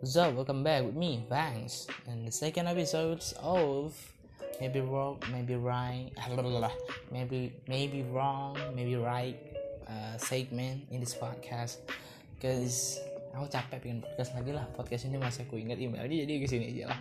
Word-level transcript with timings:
So 0.00 0.32
welcome 0.32 0.64
back 0.64 0.80
with 0.80 0.96
me, 0.96 1.28
Banks, 1.28 1.84
and 2.08 2.24
the 2.24 2.32
second 2.32 2.64
episode 2.72 3.20
of 3.44 3.92
maybe 4.56 4.80
wrong, 4.80 5.20
maybe 5.28 5.60
right, 5.60 6.08
maybe 7.12 7.52
maybe 7.68 8.00
wrong, 8.08 8.56
maybe 8.72 8.96
right 8.96 9.36
uh, 9.84 10.16
segment 10.16 10.88
in 10.88 11.04
this 11.04 11.12
podcast. 11.12 11.84
Cause 12.40 12.96
aku 13.36 13.52
capek 13.52 13.76
pengen 13.84 14.00
podcast 14.00 14.32
lagi 14.40 14.56
lah. 14.56 14.64
Podcast 14.72 15.04
ini 15.04 15.20
masih 15.20 15.44
aku 15.44 15.60
ingat 15.60 15.76
emailnya 15.76 16.24
jadi 16.24 16.32
ke 16.40 16.48
sini 16.48 16.72
aja 16.72 16.96
lah. 16.96 17.00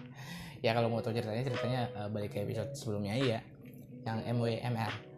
Ya 0.60 0.76
kalau 0.76 0.92
mau 0.92 1.00
tahu 1.00 1.16
ceritanya 1.16 1.48
ceritanya 1.48 1.82
uh, 1.96 2.12
balik 2.12 2.36
ke 2.36 2.44
episode 2.44 2.76
sebelumnya 2.76 3.16
aja, 3.16 3.40
yang 4.04 4.28
MWMR 4.28 5.09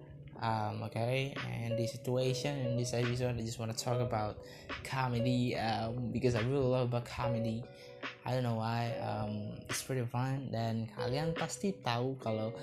um, 0.41 0.83
okay 0.83 1.33
and 1.47 1.77
the 1.77 1.87
situation 1.87 2.57
in 2.65 2.77
this 2.77 2.93
episode 2.93 3.37
i 3.37 3.41
just 3.41 3.59
want 3.61 3.71
to 3.71 3.77
talk 3.77 4.01
about 4.01 4.41
comedy 4.83 5.55
um, 5.55 6.11
because 6.11 6.35
i 6.35 6.41
really 6.41 6.65
love 6.65 6.89
about 6.89 7.05
comedy. 7.05 7.63
I 8.25 8.33
don't 8.33 8.43
know 8.43 8.61
why 8.61 8.93
um, 9.01 9.57
it's 9.69 9.81
pretty 9.81 10.05
fun 10.05 10.49
dan 10.53 10.89
kalian 10.93 11.33
pasti 11.33 11.73
tahu 11.81 12.17
kalau 12.21 12.53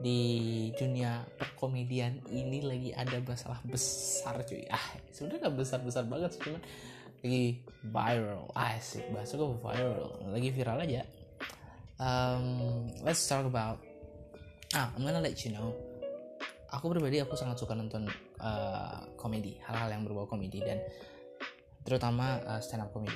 di 0.00 0.68
dunia 0.76 1.24
perkomedian 1.40 2.20
ini 2.28 2.60
lagi 2.60 2.90
ada 2.92 3.16
masalah 3.24 3.60
besar 3.64 4.44
cuy. 4.44 4.68
Ah 4.68 4.96
sebenarnya 5.12 5.48
gak 5.48 5.56
besar 5.56 5.78
besar 5.80 6.04
banget 6.04 6.36
sih 6.36 6.42
cuman 6.44 6.62
lagi 7.24 7.44
viral. 7.88 8.44
Asik 8.52 9.04
bahasa 9.12 9.32
gue 9.40 9.48
viral. 9.60 10.12
Lagi 10.28 10.48
viral 10.52 10.78
aja. 10.84 11.02
Um, 11.96 12.88
let's 13.00 13.24
talk 13.24 13.48
about 13.48 13.80
ah 14.76 14.92
I'm 14.96 15.04
gonna 15.04 15.24
let 15.24 15.40
you 15.44 15.56
know 15.56 15.91
aku 16.72 16.96
pribadi 16.96 17.20
aku 17.20 17.36
sangat 17.36 17.60
suka 17.60 17.76
nonton 17.76 18.08
uh, 18.40 19.04
komedi 19.20 19.60
hal-hal 19.68 19.92
yang 19.92 20.02
berbau 20.08 20.24
komedi 20.24 20.64
dan 20.64 20.80
terutama 21.84 22.40
uh, 22.48 22.60
stand 22.64 22.88
up 22.88 22.90
komedi. 22.90 23.14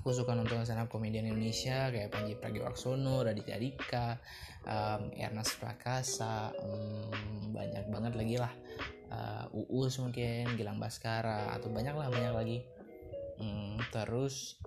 Aku 0.00 0.12
suka 0.12 0.36
nonton 0.36 0.68
stand 0.68 0.84
up 0.84 0.92
komedian 0.92 1.24
Indonesia 1.24 1.88
kayak 1.88 2.12
Panji 2.12 2.36
Pragiwaksono, 2.36 3.24
Raditya 3.24 3.56
Dika, 3.56 4.20
um, 4.68 5.08
Ernest 5.16 5.56
Prakasa, 5.56 6.52
um, 6.60 7.08
banyak 7.56 7.88
banget 7.88 8.12
lagi 8.12 8.36
lah. 8.36 8.52
Uh, 9.08 9.64
Uus 9.72 9.96
mungkin, 10.02 10.60
Gilang 10.60 10.76
Baskara 10.76 11.56
atau 11.56 11.72
banyak 11.72 11.96
lah 11.96 12.12
banyak 12.12 12.34
lagi. 12.36 12.58
Um, 13.40 13.80
terus 13.88 14.60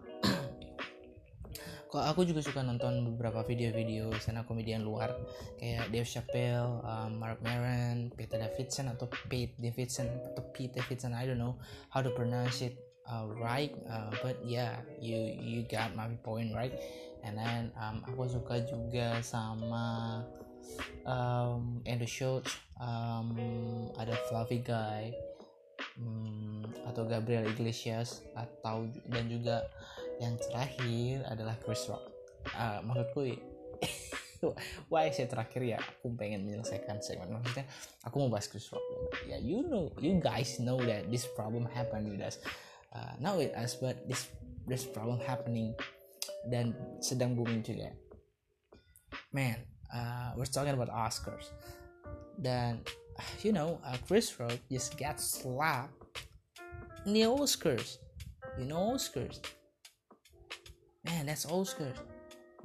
kok 1.87 2.03
aku 2.03 2.27
juga 2.27 2.43
suka 2.43 2.59
nonton 2.59 3.15
beberapa 3.15 3.47
video-video 3.47 4.11
stand 4.19 4.43
komedian 4.43 4.83
luar 4.83 5.15
kayak 5.55 5.87
Dave 5.87 6.07
Chappelle, 6.07 6.83
um, 6.83 7.15
Mark 7.15 7.39
Maron, 7.39 8.11
Peter 8.11 8.35
Davidson 8.35 8.91
atau 8.91 9.07
Pete 9.31 9.55
Davidson 9.55 10.11
atau 10.31 10.43
Pete 10.51 10.75
Davidson 10.75 11.15
I 11.15 11.23
don't 11.23 11.39
know 11.39 11.55
how 11.87 12.03
to 12.03 12.11
pronounce 12.11 12.59
it 12.59 12.75
uh, 13.07 13.23
right 13.39 13.71
uh, 13.87 14.11
but 14.19 14.35
yeah 14.43 14.83
you 14.99 15.15
you 15.39 15.63
got 15.71 15.95
my 15.95 16.11
point 16.27 16.51
right? 16.51 16.75
And 17.23 17.39
then 17.39 17.71
um, 17.79 18.03
aku 18.03 18.35
suka 18.35 18.63
juga 18.67 19.23
sama 19.23 20.21
um, 21.07 21.79
Andrew 21.87 22.07
Schultz 22.07 22.51
um, 22.83 23.31
ada 23.95 24.13
Fluffy 24.27 24.59
Guy 24.59 25.15
um, 25.99 26.67
atau 26.83 27.07
Gabriel 27.07 27.47
Iglesias 27.47 28.27
atau 28.35 28.87
dan 29.07 29.31
juga 29.31 29.67
yang 30.17 30.35
terakhir 30.41 31.25
adalah 31.29 31.55
Chris 31.61 31.85
Rock. 31.89 32.03
Uh, 32.53 32.79
maksudku 32.85 33.37
why 34.91 35.09
saya 35.09 35.27
terakhir 35.29 35.61
ya 35.65 35.77
aku 35.81 36.13
pengen 36.17 36.45
menyelesaikan 36.45 37.01
segmen. 37.01 37.37
Maksudnya 37.37 37.65
aku 38.05 38.15
mau 38.21 38.29
bahas 38.29 38.49
Chris 38.49 38.69
Rock. 38.69 38.81
Ya 39.25 39.37
yeah, 39.37 39.39
you 39.41 39.65
know 39.65 39.93
you 40.01 40.17
guys 40.17 40.57
know 40.61 40.77
that 40.81 41.09
this 41.09 41.25
problem 41.37 41.65
happen 41.69 42.09
with 42.09 42.21
us. 42.21 42.41
Uh, 42.93 43.13
not 43.21 43.37
with 43.37 43.53
us 43.53 43.77
but 43.77 43.97
this 44.09 44.29
this 44.65 44.85
problem 44.85 45.21
happening 45.21 45.73
dan 46.49 46.73
sedang 47.01 47.37
booming 47.37 47.61
juga. 47.61 47.93
Man 49.33 49.57
uh, 49.93 50.33
we're 50.37 50.49
talking 50.49 50.73
about 50.73 50.89
Oscars. 50.89 51.53
Dan 52.37 52.81
you 53.41 53.53
know 53.53 53.81
uh, 53.85 53.97
Chris 54.05 54.33
Rock 54.37 54.57
just 54.69 54.97
got 54.97 55.21
slapped 55.21 55.93
in 57.05 57.13
the 57.13 57.25
Oscars. 57.29 58.01
You 58.57 58.65
know 58.65 58.97
Oscars 58.97 59.41
man 61.07 61.31
that's 61.31 61.47
Oscar 61.47 61.95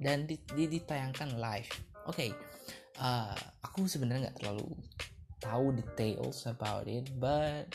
dan 0.02 0.26
di, 0.26 0.34
di, 0.50 0.66
ditayangkan 0.66 1.38
live. 1.38 1.70
Oke 2.10 2.26
okay, 2.26 2.30
uh, 2.98 3.38
aku 3.62 3.86
sebenarnya 3.86 4.28
nggak 4.28 4.38
terlalu 4.42 4.66
tahu 5.38 5.74
details 5.74 6.46
about 6.50 6.86
it 6.90 7.06
but 7.18 7.70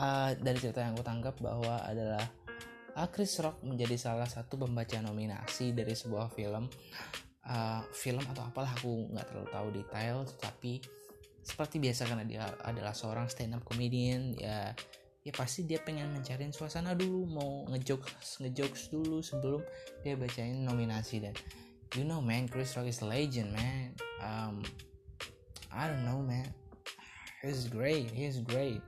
uh, 0.00 0.32
dari 0.40 0.56
cerita 0.56 0.80
yang 0.80 0.96
aku 0.96 1.04
tangkap 1.04 1.36
bahwa 1.40 1.84
adalah 1.84 2.24
uh, 2.96 3.08
Chris 3.12 3.36
Rock 3.44 3.60
menjadi 3.60 4.00
salah 4.00 4.28
satu 4.28 4.56
pembaca 4.56 4.96
nominasi 5.04 5.76
dari 5.76 5.92
sebuah 5.92 6.32
film. 6.32 6.66
Uh, 7.44 7.84
film 7.92 8.24
atau 8.24 8.40
apalah 8.40 8.72
aku 8.72 9.12
nggak 9.12 9.28
terlalu 9.28 9.48
tahu 9.52 9.68
detail 9.68 10.16
tetapi 10.24 10.80
seperti 11.44 11.76
biasa 11.76 12.08
karena 12.08 12.24
dia 12.24 12.40
adalah 12.64 12.96
seorang 12.96 13.28
stand 13.28 13.52
up 13.52 13.60
comedian 13.68 14.32
ya 14.32 14.72
ya 15.24 15.32
pasti 15.32 15.64
dia 15.64 15.80
pengen 15.80 16.12
mencari 16.12 16.52
suasana 16.52 16.92
dulu 16.92 17.24
mau 17.24 17.52
ngejokes 17.72 18.44
ngejokes 18.44 18.92
dulu 18.92 19.24
sebelum 19.24 19.64
dia 20.04 20.20
bacain 20.20 20.60
nominasi 20.60 21.24
dan 21.24 21.32
you 21.96 22.04
know 22.04 22.20
man 22.20 22.44
Chris 22.44 22.76
Rock 22.76 22.92
is 22.92 23.00
legend 23.00 23.56
man. 23.56 23.96
Um 24.20 24.60
I 25.72 25.88
don't 25.88 26.04
know 26.04 26.20
man. 26.20 26.52
He's 27.40 27.72
great 27.72 28.12
he's 28.12 28.44
great. 28.44 28.84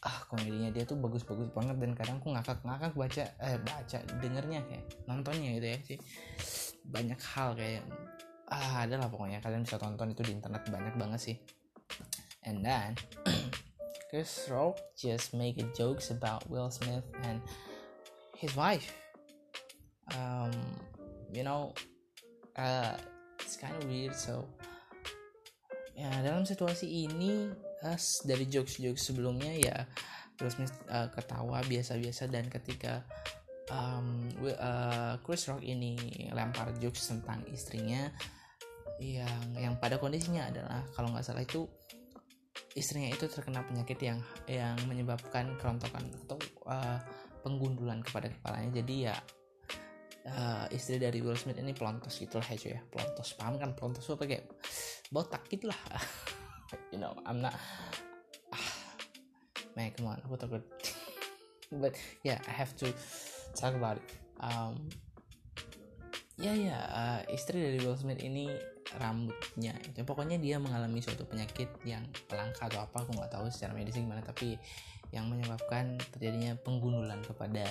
Ah 0.00 0.24
komedinya 0.32 0.72
dia 0.72 0.88
tuh 0.88 0.96
bagus-bagus 0.96 1.52
banget 1.52 1.76
dan 1.76 1.92
kadang 1.92 2.16
aku 2.24 2.32
ngakak-ngakak 2.32 2.92
baca 2.96 3.24
eh 3.36 3.60
baca 3.60 3.98
dengernya 4.16 4.64
kayak 4.64 4.84
nontonnya 5.04 5.60
gitu 5.60 5.66
ya 5.68 5.78
sih. 5.84 5.98
Banyak 6.88 7.20
hal 7.20 7.52
kayak 7.52 7.84
ah 8.48 8.88
adalah 8.88 9.12
pokoknya. 9.12 9.44
Kalian 9.44 9.68
bisa 9.68 9.76
tonton 9.76 10.16
itu 10.16 10.24
di 10.24 10.32
internet 10.32 10.64
banyak 10.72 10.96
banget 10.96 11.20
sih. 11.20 11.36
And 12.48 12.64
then 12.64 12.96
Chris 14.14 14.46
Rock 14.46 14.78
just 14.94 15.34
make 15.34 15.58
jokes 15.74 16.14
about 16.14 16.46
Will 16.46 16.70
Smith 16.70 17.02
and 17.26 17.42
his 18.38 18.54
wife. 18.54 18.94
Um, 20.14 20.54
you 21.34 21.42
know, 21.42 21.74
uh, 22.54 22.94
it's 23.42 23.58
kind 23.58 23.74
of 23.74 23.82
weird. 23.90 24.14
So, 24.14 24.46
ya 25.98 26.14
dalam 26.22 26.46
situasi 26.46 27.10
ini, 27.10 27.50
uh, 27.82 27.98
dari 28.22 28.46
jokes-jokes 28.46 29.02
sebelumnya 29.02 29.50
ya 29.50 29.82
Will 30.38 30.54
Smith 30.54 30.78
uh, 30.94 31.10
ketawa 31.10 31.66
biasa-biasa 31.66 32.30
dan 32.30 32.46
ketika 32.46 33.02
um, 33.74 34.30
uh, 34.46 35.18
Chris 35.26 35.50
Rock 35.50 35.66
ini 35.66 35.98
lempar 36.30 36.70
jokes 36.78 37.10
tentang 37.10 37.42
istrinya 37.50 38.14
yang 39.02 39.58
yang 39.58 39.74
pada 39.82 39.98
kondisinya 39.98 40.46
adalah 40.54 40.86
kalau 40.94 41.10
nggak 41.10 41.26
salah 41.26 41.42
itu 41.42 41.66
istrinya 42.74 43.10
itu 43.14 43.30
terkena 43.30 43.62
penyakit 43.62 43.98
yang 44.02 44.18
yang 44.50 44.74
menyebabkan 44.90 45.54
kerontokan 45.62 46.10
atau 46.26 46.38
uh, 46.66 46.98
penggundulan 47.46 48.02
kepada 48.02 48.28
kepalanya. 48.34 48.82
Jadi 48.82 48.94
ya 49.06 49.14
uh, 50.26 50.66
istri 50.74 50.98
dari 50.98 51.22
Will 51.22 51.38
Smith 51.38 51.56
ini 51.56 51.70
pelontos 51.70 52.18
gitu 52.18 52.42
lah 52.42 52.48
ya. 52.50 52.82
Pelontos 52.90 53.38
paham 53.38 53.56
kan? 53.62 53.78
Pelontos 53.78 54.10
apa 54.10 54.26
kayak 54.26 54.50
botak 55.14 55.46
gitu 55.48 55.70
lah. 55.70 55.80
You 56.90 56.98
know 56.98 57.14
I'm 57.22 57.38
not 57.38 57.54
ah, 58.50 58.70
man 59.78 59.94
come 59.94 60.10
on 60.10 60.18
aku 60.26 60.34
takut 60.34 60.64
but 61.82 61.94
yeah 62.26 62.42
I 62.50 62.52
have 62.54 62.74
to 62.82 62.90
talk 63.54 63.78
about 63.78 64.02
it. 64.02 64.08
Um, 64.42 64.90
ya 66.34 66.50
yeah, 66.50 66.54
ya 66.58 66.66
yeah, 66.66 66.82
uh, 66.90 67.20
istri 67.30 67.62
dari 67.62 67.78
Will 67.78 67.94
Smith 67.94 68.18
ini 68.18 68.50
rambutnya 68.98 69.74
itu. 69.82 70.00
Pokoknya 70.06 70.38
dia 70.38 70.56
mengalami 70.62 71.02
suatu 71.02 71.26
penyakit 71.26 71.70
yang 71.82 72.04
langka 72.30 72.70
atau 72.70 72.86
apa 72.86 73.02
aku 73.02 73.14
nggak 73.14 73.32
tahu 73.32 73.46
secara 73.50 73.74
medis 73.74 73.98
gimana 73.98 74.22
tapi 74.22 74.58
yang 75.14 75.30
menyebabkan 75.30 75.98
terjadinya 76.14 76.58
penggundulan 76.62 77.22
kepada 77.22 77.66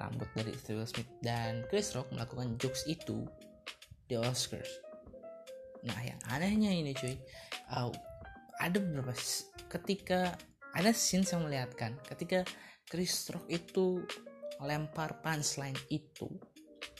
rambut 0.00 0.28
dari 0.32 0.52
Will 0.72 0.88
Smith. 0.88 1.10
Dan 1.20 1.64
Chris 1.68 1.92
Rock 1.92 2.08
melakukan 2.12 2.56
jokes 2.56 2.84
itu 2.88 3.28
di 4.08 4.16
Oscars. 4.16 4.68
Nah 5.86 6.00
yang 6.04 6.20
anehnya 6.28 6.72
ini 6.72 6.92
cuy 6.92 7.16
uh, 7.72 7.88
ada 8.60 8.76
beberapa 8.76 9.16
ketika 9.72 10.36
ada 10.76 10.92
scene 10.92 11.24
yang 11.24 11.46
melihatkan 11.46 11.96
ketika 12.04 12.44
Chris 12.84 13.30
Rock 13.32 13.48
itu 13.48 14.04
lempar 14.60 15.24
punchline 15.24 15.78
itu 15.88 16.28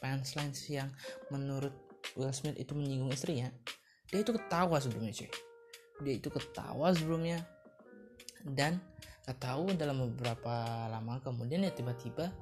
punchline 0.01 0.57
yang 0.73 0.89
menurut 1.29 1.90
Will 2.19 2.35
Smith 2.35 2.59
itu 2.59 2.73
menyinggung 2.75 3.13
istrinya. 3.13 3.51
Dia 4.11 4.23
itu 4.23 4.35
ketawa 4.35 4.81
sebelumnya 4.83 5.15
cuy. 5.15 5.31
Dia 6.03 6.15
itu 6.19 6.29
ketawa 6.31 6.91
sebelumnya. 6.95 7.45
Dan 8.43 8.81
ketawa 9.27 9.71
dalam 9.77 10.11
beberapa 10.11 10.89
lama 10.91 11.21
kemudian 11.21 11.63
ya 11.63 11.71
tiba-tiba 11.71 12.33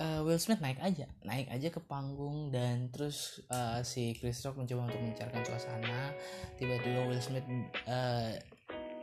uh, 0.00 0.20
Will 0.24 0.40
Smith 0.40 0.62
naik 0.62 0.80
aja. 0.80 1.10
Naik 1.26 1.52
aja 1.52 1.68
ke 1.68 1.80
panggung 1.82 2.48
dan 2.54 2.88
terus 2.94 3.42
uh, 3.52 3.84
si 3.84 4.16
Chris 4.16 4.40
Rock 4.46 4.62
mencoba 4.62 4.88
untuk 4.88 5.02
mencairkan 5.02 5.42
suasana. 5.44 6.14
Tiba-tiba 6.56 7.10
Will 7.10 7.20
Smith 7.20 7.44
uh, 7.84 8.32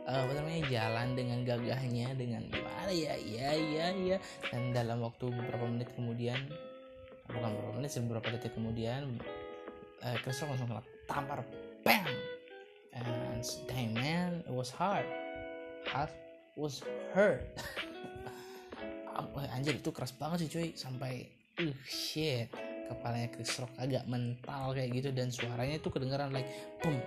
uh, 0.08 0.20
apa 0.26 0.32
namanya 0.34 0.60
jalan 0.66 1.08
dengan 1.14 1.38
gagahnya 1.46 2.16
dengan 2.18 2.42
gimana 2.48 2.90
ya 2.90 3.14
ya 3.16 3.54
ya 3.54 3.86
ya 3.94 4.18
dan 4.50 4.74
dalam 4.74 5.04
waktu 5.04 5.30
beberapa 5.30 5.64
menit 5.70 5.90
kemudian 5.94 6.38
bukan 7.32 7.50
beberapa 7.54 7.72
menit 7.78 7.90
beberapa 8.06 8.28
detik 8.34 8.52
kemudian 8.54 9.18
uh, 10.04 10.16
Chris 10.22 10.40
Rock 10.42 10.56
langsung 10.56 10.68
kena 10.68 10.84
tampar 11.06 11.40
bam 11.82 12.06
and 12.94 13.42
damn 13.68 13.94
man 13.94 14.42
it 14.44 14.54
was 14.54 14.70
hard. 14.72 15.06
Heart 15.88 16.12
was 16.56 16.84
hurt. 17.16 17.44
Anjir 19.56 19.80
itu 19.80 19.90
keras 19.92 20.12
banget 20.16 20.46
sih 20.46 20.50
cuy. 20.52 20.68
Sampai 20.76 21.28
uh 21.60 21.74
shit. 21.84 22.48
Kepalanya 22.90 23.30
Chris 23.30 23.54
Rock 23.62 23.70
agak 23.78 24.02
mental 24.10 24.74
kayak 24.74 24.90
gitu 24.90 25.08
dan 25.14 25.30
suaranya 25.30 25.78
itu 25.78 25.88
kedengaran 25.88 26.34
like 26.34 26.50
boom. 26.82 26.98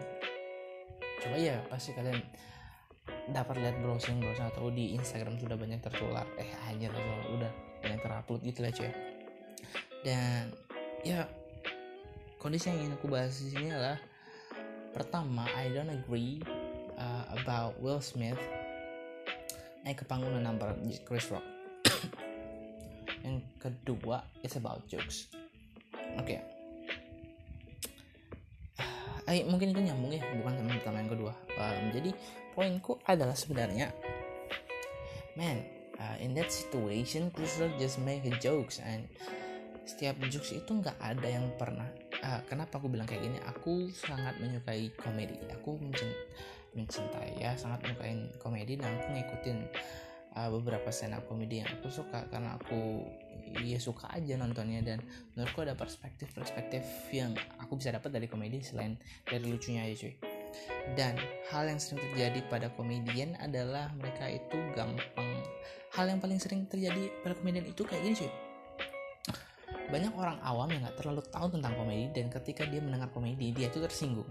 Coba 1.19 1.35
ya 1.35 1.59
pasti 1.67 1.91
kalian 1.91 2.23
dapat 3.35 3.59
lihat 3.59 3.75
browsing 3.83 4.23
browsing 4.23 4.47
atau 4.47 4.71
di 4.71 4.95
Instagram 4.95 5.35
sudah 5.35 5.59
banyak 5.59 5.83
tertular. 5.83 6.23
Eh 6.39 6.47
hanya 6.71 6.87
udah 7.35 7.51
banyak 7.83 7.99
terupload 7.99 8.41
gitu 8.47 8.63
lah 8.63 8.71
cuy 8.71 9.12
dan 10.03 10.51
ya 11.03 11.27
kondisi 12.39 12.67
yang 12.71 12.79
ingin 12.83 12.95
aku 12.99 13.07
bahas 13.07 13.39
di 13.39 13.55
sini 13.55 13.71
adalah 13.71 13.99
pertama 14.91 15.47
I 15.55 15.71
don't 15.71 15.89
agree 15.89 16.43
uh, 16.99 17.25
about 17.39 17.79
Will 17.79 18.03
Smith 18.03 18.39
naik 19.83 20.03
ke 20.03 20.05
panggung 20.07 20.31
dan 20.31 20.47
nampar 20.47 20.75
Chris 21.03 21.27
Rock. 21.27 21.43
Yang 23.23 23.43
kedua 23.59 24.23
it's 24.43 24.55
about 24.55 24.87
jokes. 24.87 25.27
Oke. 26.19 26.39
Okay. 26.39 26.39
eh, 29.27 29.43
mungkin 29.47 29.71
itu 29.71 29.79
nyambung 29.79 30.11
ya 30.11 30.23
bukan 30.39 30.59
sama 30.59 30.71
pertama 30.79 30.97
yang 30.99 31.11
kedua. 31.11 31.33
Um, 31.55 31.83
jadi 31.95 32.11
poinku 32.53 32.99
adalah 33.07 33.35
sebenarnya 33.35 33.95
man 35.39 35.63
uh, 35.97 36.17
in 36.21 36.35
that 36.37 36.51
situation 36.51 37.33
Chris 37.33 37.57
Rock 37.57 37.73
just 37.79 37.97
make 38.03 38.23
jokes 38.43 38.77
and 38.83 39.07
setiap 39.83 40.15
jokes 40.31 40.55
itu 40.55 40.71
nggak 40.71 40.95
ada 40.99 41.27
yang 41.27 41.51
pernah 41.59 41.87
uh, 42.23 42.41
kenapa 42.47 42.79
aku 42.79 42.87
bilang 42.87 43.05
kayak 43.05 43.23
gini? 43.27 43.39
Aku 43.51 43.91
sangat 43.91 44.39
menyukai 44.39 44.89
komedi. 44.95 45.35
Aku 45.59 45.75
mencintai 46.73 47.37
ya 47.37 47.53
sangat 47.53 47.85
menyukai 47.85 48.33
komedi 48.41 48.79
dan 48.79 48.97
aku 48.97 49.07
ngikutin 49.13 49.57
uh, 50.39 50.49
beberapa 50.49 50.89
stand 50.89 51.13
up 51.13 51.27
komedi 51.29 51.61
yang 51.61 51.69
aku 51.69 51.91
suka 51.91 52.25
karena 52.33 52.57
aku 52.57 53.05
ya 53.61 53.77
suka 53.77 54.09
aja 54.09 54.33
nontonnya 54.33 54.81
dan 54.81 54.97
menurutku 55.37 55.61
ada 55.61 55.77
perspektif-perspektif 55.77 56.81
yang 57.13 57.37
aku 57.61 57.77
bisa 57.77 57.93
dapat 57.93 58.09
dari 58.09 58.25
komedi 58.25 58.65
selain 58.65 58.97
dari 59.27 59.45
lucunya 59.45 59.85
aja 59.85 60.07
cuy. 60.07 60.15
Dan 60.93 61.17
hal 61.49 61.65
yang 61.65 61.81
sering 61.81 62.01
terjadi 62.13 62.45
pada 62.49 62.69
komedian 62.73 63.37
adalah 63.41 63.93
mereka 63.97 64.29
itu 64.29 64.57
gampang 64.73 65.29
hal 65.93 66.05
yang 66.09 66.17
paling 66.17 66.41
sering 66.41 66.65
terjadi 66.65 67.13
pada 67.21 67.37
komedian 67.37 67.69
itu 67.69 67.85
kayak 67.85 68.01
gini 68.01 68.17
cuy 68.17 68.31
banyak 69.93 70.09
orang 70.17 70.41
awam 70.41 70.73
yang 70.73 70.81
nggak 70.81 70.97
terlalu 70.97 71.21
tahu 71.29 71.53
tentang 71.53 71.77
komedi 71.77 72.09
dan 72.17 72.33
ketika 72.33 72.65
dia 72.65 72.81
mendengar 72.81 73.13
komedi 73.13 73.53
dia 73.53 73.69
itu 73.69 73.77
tersinggung. 73.77 74.25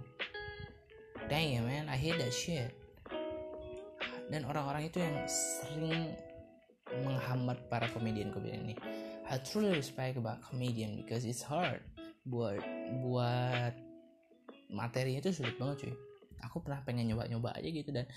Dang 1.30 1.62
man. 1.62 1.86
I 1.86 1.94
hate 1.94 2.18
that 2.18 2.34
shit. 2.34 2.74
Dan 4.26 4.42
orang-orang 4.42 4.90
itu 4.90 4.98
yang 4.98 5.14
sering 5.30 6.18
menghambat 7.06 7.70
para 7.70 7.86
komedian-komedian 7.94 8.66
ini. 8.66 8.74
I 9.30 9.38
truly 9.38 9.70
respect 9.78 10.18
about 10.18 10.42
comedian 10.42 10.98
because 10.98 11.22
it's 11.22 11.46
hard. 11.46 11.78
Buat 12.26 12.58
buat 13.06 13.78
materinya 14.66 15.22
itu 15.22 15.30
sulit 15.30 15.54
banget 15.62 15.86
cuy. 15.86 15.94
Aku 16.42 16.58
pernah 16.58 16.82
pengen 16.82 17.06
nyoba-nyoba 17.06 17.54
aja 17.54 17.70
gitu 17.70 17.94
dan 17.94 18.10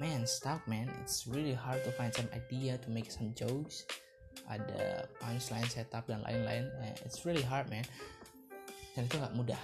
man 0.00 0.24
stop 0.24 0.64
man. 0.64 0.88
It's 1.04 1.28
really 1.28 1.52
hard 1.52 1.84
to 1.84 1.92
find 2.00 2.16
some 2.16 2.32
idea 2.32 2.80
to 2.80 2.88
make 2.88 3.12
some 3.12 3.36
jokes 3.36 3.84
ada 4.46 5.10
punchline 5.18 5.66
setup 5.66 6.06
dan 6.06 6.22
lain-lain. 6.22 6.70
Eh, 6.86 6.94
it's 7.02 7.26
really 7.26 7.42
hard 7.42 7.66
man. 7.66 7.84
Dan 8.94 9.10
itu 9.10 9.18
nggak 9.18 9.34
mudah. 9.34 9.62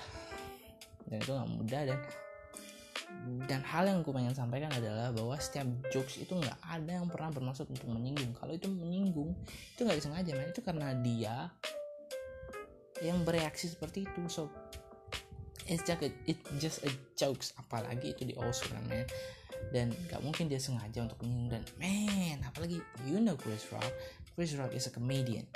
Dan 1.06 1.16
itu 1.22 1.30
nggak 1.30 1.50
mudah 1.54 1.82
dan 1.86 1.98
dan 3.48 3.60
hal 3.64 3.88
yang 3.88 4.04
gue 4.04 4.12
pengen 4.12 4.36
sampaikan 4.36 4.70
adalah 4.74 5.08
bahwa 5.14 5.36
setiap 5.40 5.64
jokes 5.88 6.20
itu 6.20 6.34
nggak 6.36 6.60
ada 6.60 7.00
yang 7.00 7.08
pernah 7.08 7.32
bermaksud 7.32 7.66
untuk 7.70 7.88
menyinggung. 7.88 8.36
Kalau 8.36 8.52
itu 8.52 8.68
menyinggung 8.68 9.32
itu 9.74 9.80
nggak 9.80 9.98
disengaja 10.02 10.30
man. 10.36 10.48
Itu 10.52 10.60
karena 10.60 10.88
dia 11.00 11.36
yang 13.00 13.24
bereaksi 13.24 13.72
seperti 13.72 14.04
itu. 14.04 14.22
So 14.28 14.52
it's 15.64 15.82
just 15.86 16.04
a, 16.04 16.10
it's 16.28 16.44
just 16.60 16.78
a 16.84 16.90
jokes. 17.16 17.56
Apalagi 17.56 18.12
itu 18.12 18.28
di 18.28 18.34
Oscar 18.36 18.76
man. 18.86 19.08
Dan 19.72 19.90
nggak 20.10 20.20
mungkin 20.20 20.52
dia 20.52 20.60
sengaja 20.60 21.04
untuk 21.04 21.24
menyinggung. 21.24 21.60
Dan 21.60 21.64
man 21.80 22.33
apalagi 22.74 23.10
you 23.10 23.18
know 23.22 23.36
Chris 23.38 23.66
Rock. 23.70 23.86
Chris 24.34 24.54
Rock 24.58 24.74
is 24.74 24.86
a 24.88 24.92
comedian. 24.92 25.46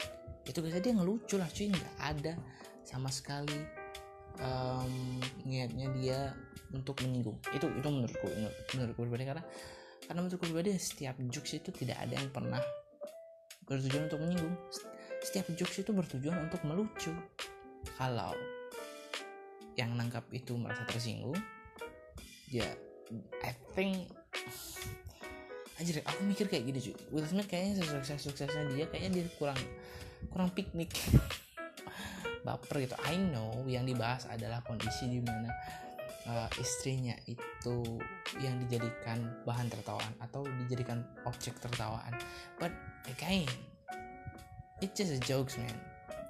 Itu 0.47 0.63
biasa 0.63 0.79
dia 0.79 0.95
ngelucu 0.95 1.35
lah 1.37 1.49
cuy. 1.51 1.71
Nggak 1.71 1.97
ada 1.99 2.33
sama 2.87 3.11
sekali 3.11 3.59
um, 4.41 5.19
niatnya 5.45 5.87
dia 5.99 6.19
untuk 6.71 7.03
menyinggung. 7.03 7.39
Itu 7.51 7.67
itu 7.69 7.89
menurutku 7.89 8.27
menurut, 8.29 8.57
menurutku 8.75 9.01
pribadi. 9.03 9.25
Karena 9.27 9.43
karena 10.07 10.19
menurutku 10.23 10.45
pribadi 10.47 10.71
setiap 10.79 11.17
jokes 11.29 11.59
itu 11.59 11.71
tidak 11.75 11.99
ada 12.01 12.15
yang 12.17 12.31
pernah 12.31 12.63
bertujuan 13.67 14.07
untuk 14.07 14.21
menyinggung. 14.23 14.55
Setiap 15.19 15.51
jokes 15.59 15.83
itu 15.83 15.91
bertujuan 15.91 16.39
untuk 16.47 16.63
melucu. 16.63 17.11
Kalau 17.99 18.35
yang 19.79 19.95
nangkap 19.95 20.27
itu 20.35 20.59
merasa 20.59 20.83
tersinggung 20.91 21.39
ya 22.51 22.67
I 23.47 23.55
think 23.79 24.11
aja 25.79 26.03
aku 26.03 26.27
mikir 26.27 26.51
kayak 26.51 26.67
gini 26.67 26.79
cuy 26.83 26.95
Will 27.15 27.27
Smith 27.27 27.47
kayaknya 27.47 27.87
sukses 27.87 28.19
suksesnya 28.19 28.67
dia 28.75 28.91
kayaknya 28.91 29.23
dia 29.23 29.25
kurang 29.39 29.59
kurang 30.35 30.51
piknik. 30.51 30.91
Baper 32.47 32.83
gitu. 32.83 32.97
I 33.07 33.19
know 33.19 33.63
yang 33.67 33.87
dibahas 33.87 34.27
adalah 34.27 34.63
kondisi 34.67 35.11
di 35.11 35.21
mana 35.23 35.51
uh, 36.27 36.49
istrinya 36.59 37.15
itu 37.31 37.83
yang 38.43 38.59
dijadikan 38.67 39.23
bahan 39.47 39.71
tertawaan 39.71 40.13
atau 40.23 40.43
dijadikan 40.67 41.07
objek 41.27 41.55
tertawaan. 41.63 42.15
But 42.59 42.75
again 43.07 43.47
it's 44.83 44.99
just 44.99 45.15
a 45.15 45.21
jokes 45.23 45.59
man. 45.59 45.75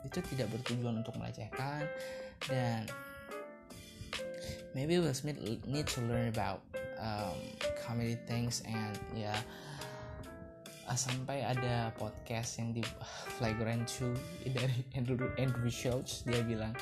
Itu 0.04 0.20
tidak 0.28 0.52
bertujuan 0.52 1.00
untuk 1.00 1.16
melecehkan 1.16 1.88
dan 2.48 2.84
maybe 4.76 5.00
Will 5.00 5.16
Smith 5.16 5.40
need 5.64 5.88
to 5.88 6.00
learn 6.04 6.28
about 6.28 6.64
um, 7.00 7.36
comedy 7.88 8.20
things 8.29 8.61
and 8.69 9.00
ya 9.17 9.32
yeah, 9.32 9.38
sampai 10.93 11.40
ada 11.40 11.88
podcast 11.96 12.61
yang 12.61 12.76
di 12.76 12.85
Flagrant 13.40 13.88
2 13.88 14.12
dari 14.57 14.85
Andrew 14.92 15.16
Andrew 15.40 15.73
Schultz 15.73 16.28
dia 16.28 16.45
bilang 16.45 16.76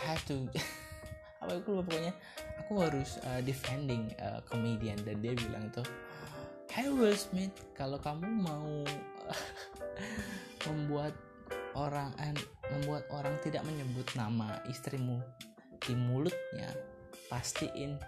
I 0.00 0.16
have 0.16 0.24
to 0.32 0.48
apa 1.40 1.56
itu 1.56 1.72
lupa 1.72 1.88
pokoknya 1.88 2.12
aku 2.60 2.72
harus 2.84 3.16
uh, 3.24 3.40
defending 3.44 4.12
uh, 4.20 4.44
comedian. 4.48 5.00
Dan 5.02 5.24
dia 5.24 5.32
bilang 5.32 5.72
itu 5.72 5.82
Hey 6.70 6.86
Will 6.86 7.16
Smith 7.16 7.52
kalau 7.74 7.98
kamu 7.98 8.28
mau 8.28 8.84
membuat 10.68 11.16
orang 11.74 12.14
membuat 12.70 13.08
orang 13.10 13.34
tidak 13.42 13.66
menyebut 13.66 14.06
nama 14.14 14.62
istrimu 14.70 15.18
di 15.82 15.98
mulutnya 15.98 16.70
pastiin 17.26 17.98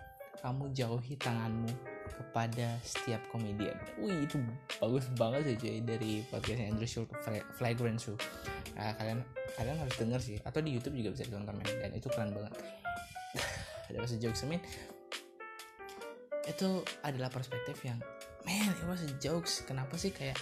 kamu 0.43 0.75
jauhi 0.75 1.15
tanganmu 1.17 1.71
kepada 2.13 2.77
setiap 2.83 3.23
komedian. 3.31 3.79
Wih 4.03 4.27
itu 4.27 4.43
bagus 4.83 5.07
banget 5.15 5.55
sih 5.55 5.57
cuy 5.57 5.79
dari 5.87 6.13
podcastnya 6.29 6.67
Andrew 6.69 6.89
Schultz 6.91 7.15
Flagrant 7.57 7.99
Show. 8.03 8.19
Nah, 8.75 8.93
kalian 8.99 9.23
kalian 9.55 9.79
harus 9.79 9.95
denger 9.97 10.21
sih 10.21 10.37
atau 10.43 10.59
di 10.59 10.75
YouTube 10.75 10.99
juga 10.99 11.15
bisa 11.15 11.25
ditonton 11.31 11.55
men 11.55 11.71
dan 11.79 11.91
itu 11.95 12.11
keren 12.11 12.35
banget. 12.35 12.53
Ada 13.89 13.97
bahasa 14.03 14.17
jokes 14.19 14.43
men. 14.51 14.61
Itu 16.43 16.83
adalah 17.07 17.31
perspektif 17.31 17.79
yang 17.87 18.03
man 18.43 18.67
it 18.67 18.83
was 18.85 19.07
jokes. 19.23 19.63
Kenapa 19.63 19.95
sih 19.95 20.11
kayak 20.11 20.37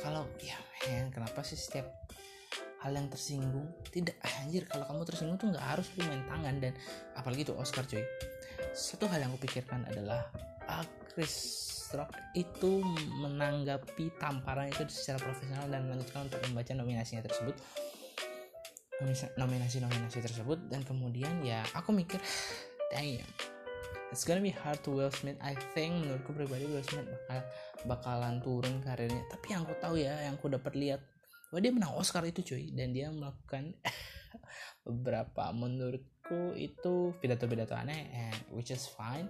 kalau 0.00 0.24
ya 0.40 0.56
man 0.88 1.12
kenapa 1.12 1.44
sih 1.44 1.60
setiap 1.60 1.86
hal 2.82 2.98
yang 2.98 3.06
tersinggung 3.06 3.70
tidak 3.94 4.18
anjir 4.42 4.66
kalau 4.66 4.82
kamu 4.90 5.02
tersinggung 5.06 5.38
tuh 5.38 5.54
nggak 5.54 5.62
harus 5.62 5.86
lu 5.94 6.02
main 6.02 6.24
tangan 6.26 6.54
dan 6.58 6.72
apalagi 7.14 7.46
tuh 7.46 7.54
Oscar 7.54 7.86
cuy 7.86 8.02
satu 8.72 9.04
hal 9.08 9.24
yang 9.24 9.30
aku 9.36 9.44
pikirkan 9.44 9.84
adalah 9.88 10.28
uh, 10.68 10.84
Chris 11.12 11.60
Rock 11.92 12.16
itu 12.32 12.80
menanggapi 13.20 14.16
tamparan 14.16 14.72
itu 14.72 14.88
secara 14.88 15.20
profesional 15.20 15.68
dan 15.68 15.84
melanjutkan 15.84 16.24
untuk 16.24 16.40
membaca 16.48 16.72
nominasinya 16.72 17.22
tersebut. 17.28 17.56
Nominasi-nominasi 19.36 20.18
tersebut 20.24 20.58
dan 20.72 20.86
kemudian 20.88 21.44
ya 21.44 21.60
aku 21.76 21.92
mikir 21.92 22.16
damn 22.94 23.26
it's 24.12 24.28
gonna 24.28 24.44
be 24.44 24.52
hard 24.52 24.76
to 24.84 24.92
Will 24.92 25.10
Smith. 25.10 25.40
I 25.40 25.56
think 25.72 26.04
menurutku 26.04 26.36
pribadi 26.36 26.68
Will 26.68 26.84
Smith 26.84 27.08
bakal 27.08 27.40
bakalan 27.88 28.34
turun 28.44 28.84
karirnya. 28.84 29.24
Tapi 29.32 29.46
yang 29.56 29.64
aku 29.64 29.74
tahu 29.80 29.94
ya 29.96 30.12
yang 30.28 30.36
aku 30.36 30.52
dapat 30.52 30.76
lihat 30.76 31.00
bahwa 31.48 31.60
dia 31.64 31.72
menang 31.72 31.92
Oscar 31.96 32.24
itu 32.28 32.44
cuy 32.44 32.72
dan 32.76 32.92
dia 32.92 33.08
melakukan 33.08 33.72
beberapa. 34.84 35.50
Menurutku 35.54 36.56
itu 36.56 37.14
pidato-pidato 37.18 37.76
aneh 37.76 38.08
and 38.12 38.38
which 38.52 38.70
is 38.72 38.88
fine. 38.88 39.28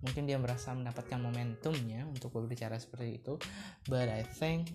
Mungkin 0.00 0.24
dia 0.24 0.40
merasa 0.40 0.72
mendapatkan 0.72 1.20
momentumnya 1.20 2.08
untuk 2.08 2.32
berbicara 2.32 2.80
seperti 2.80 3.20
itu. 3.20 3.36
But 3.88 4.08
I 4.08 4.24
think 4.24 4.72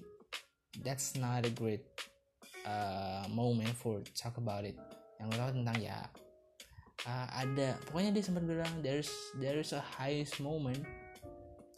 that's 0.86 1.18
not 1.18 1.46
a 1.48 1.54
great 1.54 1.82
uh, 2.66 3.26
moment 3.32 3.74
for 3.74 4.06
talk 4.14 4.38
about 4.38 4.66
it. 4.66 4.78
Yang 5.18 5.28
gue 5.34 5.38
tahu 5.40 5.52
tentang 5.64 5.78
ya 5.80 5.98
uh, 7.08 7.28
ada 7.32 7.78
pokoknya 7.90 8.12
dia 8.18 8.24
sempat 8.26 8.44
bilang 8.44 8.74
there's 8.82 9.10
there's 9.40 9.72
a 9.72 9.82
highest 9.82 10.42
moment. 10.42 10.82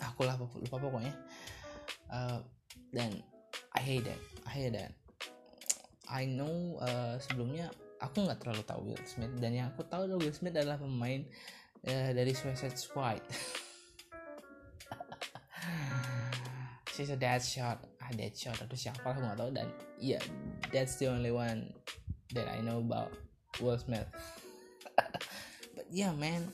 Aku 0.02 0.26
lah 0.26 0.38
lupa 0.38 0.78
pokoknya. 0.78 1.14
Uh, 2.12 2.44
dan 2.92 3.12
I 3.76 3.82
hate 3.82 4.06
that. 4.08 4.22
I 4.48 4.52
hate 4.52 4.74
that. 4.76 4.92
I 6.08 6.24
know 6.24 6.80
uh, 6.80 7.20
sebelumnya 7.20 7.68
aku 8.01 8.25
nggak 8.25 8.39
terlalu 8.42 8.63
tahu 8.66 8.82
Will 8.94 9.06
Smith. 9.06 9.34
Dan 9.38 9.54
yang 9.54 9.68
aku 9.74 9.84
tahu 9.86 10.18
Will 10.18 10.34
Smith 10.34 10.56
adalah 10.56 10.77
pemain 10.77 11.25
uh, 11.88 12.12
dari 12.13 12.34
Suicide 12.34 12.77
Squad. 12.77 13.22
She's 16.94 17.10
a 17.13 17.20
dead 17.20 17.42
shot. 17.42 17.86
Ah 18.01 18.10
dead 18.13 18.34
shot. 18.34 18.58
Atau 18.58 18.77
siapa 18.77 19.04
aku 19.04 19.22
nggak 19.22 19.38
tahu. 19.38 19.51
Dan 19.54 19.70
yeah 19.98 20.22
that's 20.74 20.96
the 21.01 21.10
only 21.10 21.32
one 21.34 21.74
that 22.34 22.48
I 22.50 22.62
know 22.62 22.80
about 22.82 23.13
Will 23.62 23.77
Smith. 23.77 24.08
But 25.75 25.86
yeah 25.89 26.13
man. 26.13 26.51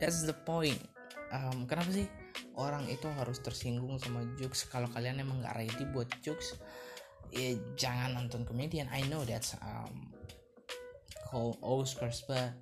That's 0.00 0.26
the 0.26 0.34
point. 0.34 0.82
Um, 1.30 1.70
kenapa 1.70 1.94
sih 1.94 2.10
orang 2.58 2.90
itu 2.90 3.06
harus 3.16 3.40
tersinggung 3.40 3.96
sama 3.96 4.20
jokes 4.36 4.68
kalau 4.68 4.90
kalian 4.92 5.22
emang 5.22 5.40
nggak 5.40 5.56
ready 5.56 5.84
buat 5.94 6.10
jokes 6.20 6.58
ya 7.32 7.56
jangan 7.74 8.12
nonton 8.12 8.44
komedian. 8.44 8.86
I 8.92 9.08
know 9.08 9.24
that's 9.24 9.56
um, 9.64 10.12
called 11.32 11.56
Oscars 11.64 12.20
but 12.28 12.52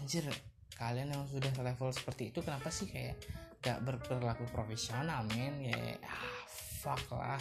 anjir 0.00 0.24
kalian 0.80 1.12
yang 1.12 1.28
sudah 1.28 1.52
level 1.60 1.92
seperti 1.92 2.32
itu 2.32 2.40
kenapa 2.40 2.72
sih 2.72 2.88
kayak 2.88 3.20
gak 3.60 3.84
berperilaku 3.84 4.48
profesional 4.48 5.28
men? 5.36 5.60
Ya 5.60 6.00
ah, 6.00 6.40
fuck 6.48 7.04
lah. 7.12 7.36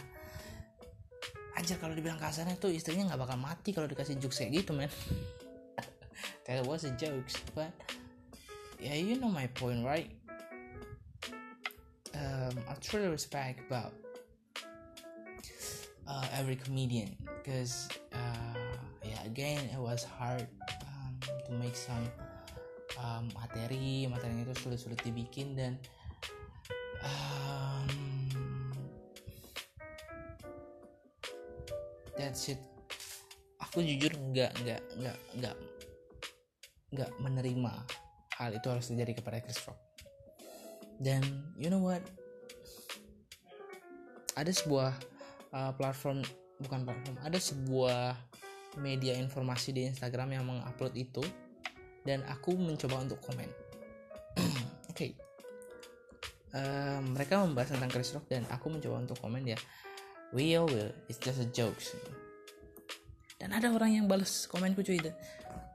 Anjir 1.56 1.80
kalau 1.80 1.96
dibilang 1.96 2.20
kasarnya 2.20 2.60
tuh 2.60 2.72
istrinya 2.72 3.08
nggak 3.08 3.24
bakal 3.24 3.40
mati 3.40 3.72
kalau 3.72 3.88
dikasih 3.88 4.20
jokes 4.20 4.44
kayak 4.44 4.60
gitu 4.60 4.76
men. 4.76 4.92
That 6.46 6.68
was 6.68 6.84
a 6.84 6.92
jokes 7.00 7.40
but 7.56 7.72
yeah 8.76 9.00
you 9.00 9.16
know 9.16 9.32
my 9.32 9.48
point 9.56 9.88
right? 9.88 10.12
Um, 12.12 12.60
I 12.68 12.76
truly 12.84 13.08
respect 13.08 13.64
about 13.72 13.96
uh, 16.10 16.26
every 16.34 16.58
comedian 16.58 17.14
because 17.40 17.88
uh, 18.12 18.58
yeah 19.06 19.22
again 19.24 19.62
it 19.70 19.80
was 19.80 20.02
hard 20.04 20.50
um, 20.90 21.14
to 21.46 21.54
make 21.56 21.78
some 21.78 22.10
um, 22.98 23.30
materi 23.38 24.10
materinya 24.10 24.50
itu 24.50 24.56
sulit-sulit 24.66 25.00
dibikin 25.06 25.54
dan 25.54 25.78
um, 27.06 27.90
that's 32.20 32.52
it. 32.52 32.60
Aku 33.64 33.80
jujur 33.80 34.12
nggak 34.12 34.52
nggak 34.60 34.82
nggak 35.00 35.18
nggak 35.40 35.56
nggak 36.92 37.12
menerima 37.24 37.74
hal 38.36 38.52
itu 38.52 38.68
harus 38.68 38.92
terjadi 38.92 39.24
kepada 39.24 39.40
Chris 39.40 39.64
Rock. 39.64 39.80
Dan 41.00 41.24
you 41.56 41.72
know 41.72 41.80
what? 41.80 42.04
Ada 44.36 44.52
sebuah 44.52 44.92
uh, 45.54 45.72
platform 45.74 46.22
bukan 46.60 46.84
platform 46.84 47.16
ada 47.24 47.40
sebuah 47.40 48.18
media 48.78 49.18
informasi 49.18 49.74
di 49.74 49.88
Instagram 49.90 50.38
yang 50.38 50.46
mengupload 50.46 50.94
itu 50.94 51.24
dan 52.06 52.24
aku 52.30 52.56
mencoba 52.56 53.02
untuk 53.02 53.20
komen. 53.26 53.50
Oke. 54.92 54.94
Okay. 54.94 55.12
uh, 56.54 57.02
mereka 57.02 57.42
membahas 57.44 57.76
tentang 57.76 57.92
Chris 57.92 58.14
Rock 58.14 58.30
dan 58.30 58.46
aku 58.54 58.72
mencoba 58.72 59.04
untuk 59.04 59.18
komen 59.20 59.44
ya 59.46 59.60
will 60.32 60.70
will 60.70 60.92
it's 61.10 61.20
just 61.20 61.42
a 61.42 61.48
joke. 61.50 61.78
Dan 63.40 63.56
ada 63.56 63.72
orang 63.72 63.96
yang 63.96 64.06
balas 64.06 64.46
komenku 64.46 64.84
cuy 64.84 65.00
itu 65.00 65.12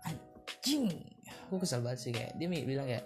anjing 0.04 0.92
aku 1.48 1.64
kesal 1.64 1.80
banget 1.84 1.98
sih 2.08 2.12
kayak 2.12 2.36
dia 2.36 2.46
bilang 2.48 2.88
kayak 2.88 3.04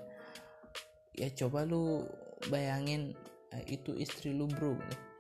ya 1.15 1.29
coba 1.35 1.67
lu 1.67 2.07
bayangin 2.53 3.17
uh, 3.51 3.65
itu 3.67 3.97
istri 3.99 4.37
lu 4.37 4.47
bro. 4.47 4.77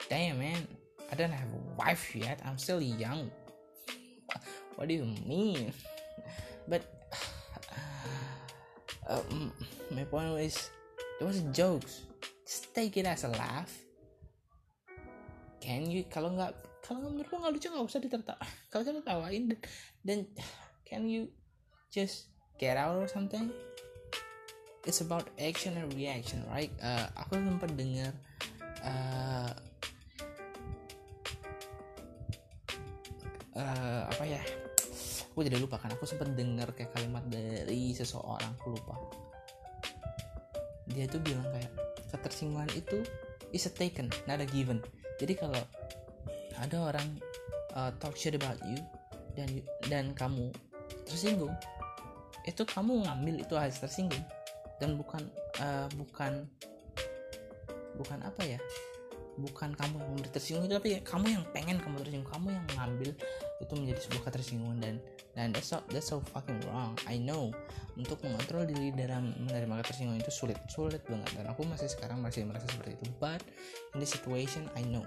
Damn 0.08 0.40
man 0.40 0.77
I 1.08 1.14
don't 1.16 1.32
have 1.32 1.48
a 1.48 1.62
wife 1.80 2.14
yet. 2.14 2.40
I'm 2.44 2.58
still 2.58 2.80
young. 2.80 3.30
What 4.76 4.88
do 4.88 4.94
you 4.94 5.08
mean? 5.24 5.72
But 6.68 6.84
uh, 9.08 9.24
my 9.90 10.04
point 10.04 10.36
was 10.36 10.70
it 11.20 11.24
was 11.24 11.40
jokes. 11.50 12.04
Just 12.44 12.74
take 12.74 12.96
it 12.96 13.06
as 13.08 13.24
a 13.24 13.32
laugh. 13.32 13.72
Can 15.58 15.90
you 15.90 16.04
kalau 16.06 16.32
nggak 16.36 16.54
kalau 16.84 17.10
menurut 17.10 17.28
nggak 17.28 17.52
lucu 17.52 17.68
nggak 17.68 17.84
usah 17.84 18.00
ditertawa 18.00 18.40
kalau 18.72 18.82
saya 18.86 19.02
tawain 19.04 19.52
dan, 19.52 19.60
dan 20.00 20.18
can 20.88 21.04
you 21.04 21.28
just 21.92 22.32
get 22.56 22.76
out 22.76 22.96
or 22.96 23.08
something? 23.08 23.52
It's 24.86 25.04
about 25.04 25.28
action 25.36 25.76
and 25.76 25.92
reaction 25.92 26.44
right? 26.48 26.72
Uh, 26.80 27.10
aku 27.18 27.36
sempat 27.36 27.74
dengar 27.76 28.14
uh, 28.80 29.52
uh, 33.58 34.02
apa 34.06 34.24
ya? 34.24 34.40
Aku 35.34 35.46
jadi 35.46 35.58
lupa 35.58 35.78
kan 35.78 35.94
aku 35.94 36.02
sempat 36.02 36.34
dengar 36.34 36.70
kayak 36.74 36.90
kalimat 36.94 37.22
dari 37.30 37.94
seseorang 37.94 38.54
aku 38.58 38.74
lupa. 38.74 38.94
Dia 40.90 41.06
tuh 41.06 41.22
bilang 41.22 41.46
kayak 41.54 41.70
ketersinggungan 42.10 42.70
itu 42.74 43.04
is 43.54 43.66
a 43.66 43.72
taken 43.72 44.10
not 44.26 44.42
a 44.42 44.46
given. 44.50 44.82
Jadi 45.18 45.38
kalau 45.38 45.62
ada 46.58 46.90
orang 46.90 47.06
uh, 47.78 47.94
talk 48.02 48.18
shit 48.18 48.34
about 48.34 48.58
you 48.66 48.78
dan 49.38 49.62
dan 49.86 50.10
kamu 50.18 50.50
tersinggung 51.06 51.54
itu 52.42 52.64
kamu 52.66 53.06
ngambil 53.06 53.34
itu 53.38 53.54
harus 53.54 53.78
tersinggung. 53.78 54.24
Dan 54.82 54.98
bukan 54.98 55.22
uh, 55.62 55.86
bukan 55.94 56.46
bukan 57.98 58.18
apa 58.22 58.42
ya 58.46 58.58
bukan 59.38 59.70
kamu 59.78 60.02
yang 60.02 60.10
memberi 60.10 60.30
tersinggung 60.34 60.66
itu 60.66 60.74
tapi 60.74 60.90
kamu 61.06 61.26
yang 61.30 61.44
pengen 61.54 61.78
kamu 61.78 62.02
tersinggung. 62.02 62.30
Kamu 62.34 62.46
yang 62.50 62.64
mengambil 62.74 63.10
itu 63.62 63.72
menjadi 63.78 64.00
sebuah 64.02 64.22
ketersinggungan 64.26 64.78
dan 64.82 64.94
dan 65.38 65.46
that's 65.54 65.70
so, 65.70 65.78
that's 65.94 66.10
so 66.10 66.18
fucking 66.34 66.58
wrong. 66.66 66.98
I 67.06 67.22
know. 67.22 67.54
Untuk 67.94 68.18
mengontrol 68.26 68.66
diri 68.66 68.90
dalam 68.94 69.34
menerima 69.46 69.86
ketersinggungan 69.86 70.18
itu 70.22 70.34
sulit 70.34 70.58
sulit 70.66 71.02
banget. 71.06 71.30
Dan 71.38 71.46
aku 71.46 71.62
masih 71.66 71.86
sekarang 71.86 72.18
masih 72.18 72.42
merasa 72.42 72.66
seperti 72.66 72.98
itu. 72.98 73.06
But 73.22 73.46
in 73.94 74.02
this 74.02 74.10
situation 74.10 74.66
I 74.74 74.82
know. 74.82 75.06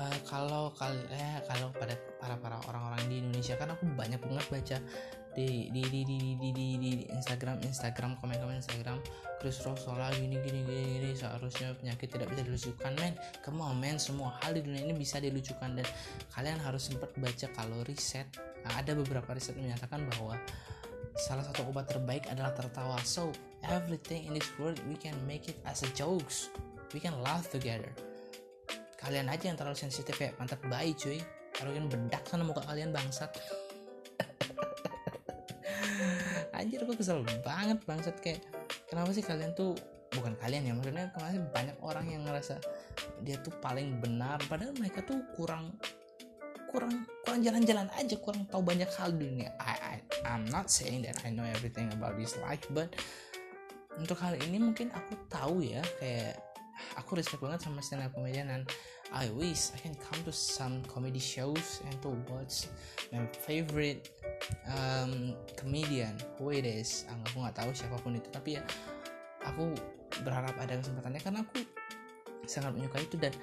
Uh, 0.00 0.18
kalau 0.24 0.72
kalian 0.80 1.04
eh, 1.12 1.44
kalau 1.44 1.68
pada 1.76 1.92
para 2.16 2.32
para 2.40 2.56
orang-orang 2.72 3.04
di 3.12 3.20
Indonesia 3.20 3.52
kan 3.60 3.68
aku 3.76 3.84
banyak 3.92 4.16
banget 4.16 4.46
baca 4.48 4.76
di 5.34 5.70
di 5.70 5.82
di 5.86 6.02
di 6.02 6.18
di 6.18 6.34
di, 6.36 6.50
di, 6.52 6.66
di 6.78 6.92
Instagram 7.10 7.62
Instagram 7.62 8.18
komen-komen 8.18 8.58
Instagram. 8.58 8.98
Chris 9.40 9.64
Rock 9.64 9.80
gini 10.20 10.36
gini 10.36 10.60
gini 10.66 10.82
gini. 11.00 11.10
Seharusnya 11.16 11.72
penyakit 11.80 12.12
tidak 12.12 12.28
bisa 12.28 12.42
dilucukan 12.44 12.92
men. 13.00 13.14
Come 13.40 13.64
on 13.64 13.80
men. 13.80 13.96
Semua 13.96 14.36
hal 14.44 14.58
di 14.58 14.60
dunia 14.60 14.84
ini 14.84 14.92
bisa 14.92 15.16
dilucukan. 15.16 15.80
Dan 15.80 15.86
kalian 16.36 16.60
harus 16.60 16.92
sempat 16.92 17.14
baca 17.16 17.46
kalau 17.56 17.80
riset. 17.88 18.28
Nah, 18.66 18.76
ada 18.76 18.92
beberapa 18.92 19.32
riset 19.32 19.56
menyatakan 19.56 20.04
bahwa 20.12 20.36
salah 21.16 21.44
satu 21.46 21.64
obat 21.72 21.88
terbaik 21.88 22.28
adalah 22.28 22.52
tertawa. 22.52 23.00
So 23.00 23.32
everything 23.64 24.28
in 24.28 24.36
this 24.36 24.48
world 24.60 24.76
we 24.84 25.00
can 25.00 25.16
make 25.24 25.48
it 25.48 25.56
as 25.64 25.80
a 25.86 25.90
jokes. 25.96 26.52
We 26.92 27.00
can 27.00 27.16
laugh 27.24 27.48
together. 27.48 27.90
Kalian 29.00 29.32
aja 29.32 29.48
yang 29.48 29.56
terlalu 29.56 29.80
sensitif 29.80 30.20
kayak 30.20 30.36
pantat 30.36 30.60
bayi 30.68 30.92
cuy. 30.92 31.16
Kalian 31.56 31.88
bedak 31.88 32.28
sana 32.28 32.44
muka 32.44 32.60
kalian 32.68 32.92
bangsat 32.92 33.32
anjir 36.60 36.84
aku 36.84 36.94
kesel 36.94 37.24
banget 37.42 37.78
bangsat. 37.88 38.16
Kayak 38.20 38.44
kenapa 38.86 39.10
sih 39.16 39.24
kalian 39.24 39.56
tuh 39.56 39.74
bukan 40.10 40.34
kalian 40.42 40.66
ya 40.66 40.72
maksudnya 40.74 41.06
kenapa 41.14 41.30
sih 41.30 41.42
banyak 41.54 41.76
orang 41.86 42.06
yang 42.10 42.22
ngerasa 42.26 42.58
dia 43.22 43.38
tuh 43.46 43.54
paling 43.62 44.02
benar 44.02 44.42
padahal 44.50 44.74
mereka 44.74 45.06
tuh 45.06 45.22
kurang 45.38 45.70
kurang 46.70 47.06
kurang 47.22 47.40
jalan-jalan 47.42 47.86
aja 47.94 48.14
kurang 48.18 48.46
tahu 48.50 48.62
banyak 48.62 48.90
hal 48.94 49.10
di 49.14 49.26
dunia. 49.26 49.50
I, 49.58 49.74
I 49.78 49.96
I'm 50.26 50.46
not 50.50 50.70
saying 50.70 51.06
that 51.06 51.18
I 51.22 51.30
know 51.30 51.46
everything 51.46 51.90
about 51.94 52.18
this 52.18 52.38
life 52.42 52.62
but 52.74 52.94
untuk 53.98 54.18
hal 54.22 54.38
ini 54.38 54.58
mungkin 54.58 54.90
aku 54.94 55.14
tahu 55.30 55.62
ya 55.62 55.82
kayak 55.98 56.38
aku 56.98 57.18
respect 57.18 57.42
banget 57.42 57.60
sama 57.66 57.82
stand 57.82 58.06
up 58.06 58.14
comedian 58.14 58.50
dan 58.50 58.62
I 59.10 59.26
wish 59.34 59.74
I 59.74 59.78
can 59.82 59.98
come 59.98 60.22
to 60.26 60.30
some 60.30 60.86
comedy 60.86 61.18
shows 61.18 61.82
and 61.86 61.98
to 62.06 62.14
watch 62.30 62.70
my 63.10 63.26
favorite 63.42 64.06
um, 64.68 65.34
comedian. 65.58 66.14
Who 66.38 66.54
it 66.54 66.66
is 66.66 67.06
aku 67.08 67.42
nggak 67.42 67.56
tahu 67.56 67.70
siapa 67.74 67.96
pun 68.00 68.16
itu. 68.16 68.28
Tapi 68.30 68.58
ya 68.58 68.62
aku 69.46 69.72
berharap 70.22 70.54
ada 70.58 70.78
kesempatannya 70.78 71.20
karena 71.22 71.40
aku 71.46 71.58
sangat 72.46 72.74
menyukai 72.74 73.04
itu. 73.04 73.16
Dan 73.16 73.34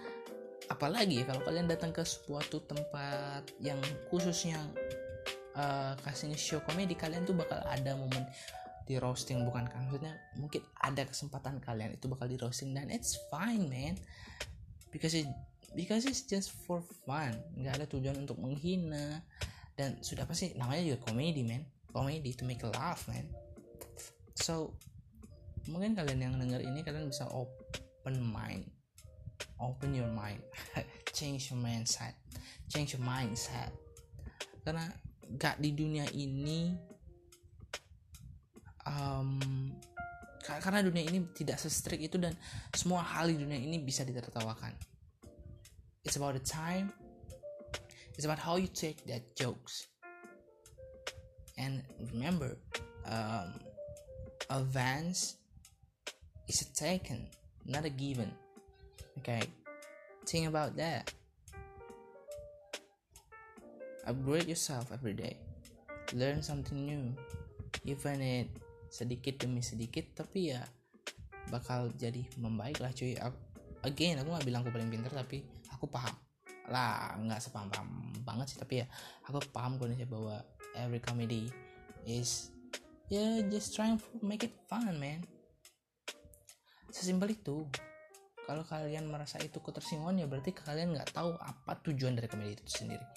apalagi 0.68 1.24
ya 1.24 1.26
kalau 1.28 1.42
kalian 1.44 1.68
datang 1.68 1.96
ke 1.96 2.04
suatu 2.04 2.64
tempat 2.68 3.48
yang 3.64 3.80
khususnya 4.12 4.60
uh, 5.56 5.96
kasihnya 6.04 6.36
show 6.36 6.60
komedi 6.68 6.94
kalian 6.94 7.24
tuh 7.24 7.34
bakal 7.34 7.60
ada 7.64 7.96
momen 7.96 8.28
di 8.88 8.96
roasting 8.96 9.44
bukan 9.44 9.68
kan? 9.68 9.88
Maksudnya 9.88 10.16
mungkin 10.40 10.64
ada 10.80 11.04
kesempatan 11.04 11.60
kalian 11.60 12.00
itu 12.00 12.08
bakal 12.08 12.28
di 12.28 12.40
roasting. 12.40 12.72
Dan 12.72 12.88
it's 12.92 13.20
fine 13.28 13.68
man. 13.68 13.96
Because 14.92 15.14
it 15.14 15.28
because 15.76 16.08
it's 16.08 16.24
just 16.24 16.56
for 16.66 16.80
fun. 17.04 17.36
Nggak 17.60 17.84
ada 17.84 17.86
tujuan 17.92 18.16
untuk 18.24 18.40
menghina 18.40 19.22
dan 19.78 20.02
sudah 20.02 20.26
pasti 20.26 20.58
namanya 20.58 20.84
juga 20.84 21.14
komedi 21.14 21.46
man 21.46 21.62
komedi 21.94 22.34
to 22.34 22.44
make 22.44 22.66
a 22.66 22.70
laugh 22.74 23.06
man 23.08 23.30
so 24.34 24.74
mungkin 25.68 25.94
kalian 25.94 26.20
yang 26.24 26.36
denger 26.40 26.64
ini 26.64 26.80
kalian 26.82 27.12
bisa 27.12 27.28
open 27.28 28.16
mind. 28.24 28.66
Open 29.60 29.94
your 29.94 30.10
mind. 30.10 30.42
Change 31.18 31.52
your 31.52 31.60
mindset. 31.60 32.16
Change 32.72 32.96
your 32.96 33.04
mindset. 33.04 33.70
Karena 34.64 34.88
gak 35.28 35.60
di 35.60 35.76
dunia 35.76 36.08
ini 36.16 36.72
um, 38.88 39.40
karena 40.48 40.80
dunia 40.80 41.04
ini 41.04 41.28
tidak 41.36 41.60
sestrik 41.60 42.00
itu 42.00 42.16
dan 42.16 42.32
semua 42.72 43.04
hal 43.04 43.28
di 43.28 43.36
dunia 43.36 43.60
ini 43.60 43.84
bisa 43.84 44.08
ditertawakan. 44.08 44.72
It's 46.08 46.16
about 46.16 46.40
the 46.40 46.46
time 46.46 46.96
it's 48.18 48.26
about 48.26 48.42
how 48.42 48.58
you 48.58 48.68
take 48.68 49.06
that 49.06 49.36
jokes. 49.38 49.88
And 51.58 51.82
remember 52.14 52.58
um, 53.06 53.62
advance 54.50 55.38
is 56.50 56.62
a 56.62 56.70
taken 56.74 57.30
not 57.68 57.86
a 57.86 57.92
given. 57.92 58.32
Okay? 59.20 59.44
Think 60.26 60.48
about 60.48 60.76
that. 60.80 61.12
Upgrade 64.08 64.48
yourself 64.48 64.90
every 64.96 65.14
day. 65.14 65.36
Learn 66.16 66.40
something 66.40 66.88
new. 66.88 67.12
Even 67.84 68.24
it 68.24 68.48
sedikit 68.88 69.44
demi 69.44 69.60
sedikit 69.60 70.16
tapi 70.16 70.56
ya 70.56 70.64
bakal 71.52 71.92
jadi 72.00 72.24
membaik 72.40 72.80
lah 72.80 72.96
cuy. 72.96 73.20
Again 73.84 74.24
aku 74.24 74.32
nggak 74.32 74.48
bilang 74.48 74.64
aku 74.64 74.72
paling 74.72 74.88
pintar 74.88 75.12
tapi 75.12 75.44
aku 75.68 75.92
paham. 75.92 76.16
Lah 76.72 77.20
nggak 77.20 77.44
sepaham 77.44 77.68
paham 77.68 78.07
banget 78.28 78.52
sih 78.52 78.60
tapi 78.60 78.84
ya 78.84 78.86
aku 79.24 79.40
paham 79.56 79.80
kondisi 79.80 80.04
bahwa 80.04 80.44
every 80.76 81.00
comedy 81.00 81.48
is 82.04 82.52
ya 83.08 83.40
yeah, 83.40 83.48
just 83.48 83.72
trying 83.72 83.96
to 83.96 84.04
make 84.20 84.44
it 84.44 84.52
fun 84.68 84.84
man. 85.00 85.24
Sesimpel 86.92 87.32
itu 87.32 87.64
kalau 88.44 88.68
kalian 88.68 89.08
merasa 89.08 89.40
itu 89.40 89.64
ketersinggungan 89.64 90.20
ya 90.20 90.28
berarti 90.28 90.52
kalian 90.52 90.92
nggak 90.92 91.16
tahu 91.16 91.36
apa 91.40 91.80
tujuan 91.88 92.20
dari 92.20 92.28
komedi 92.28 92.60
itu 92.60 92.84
sendiri. 92.84 93.08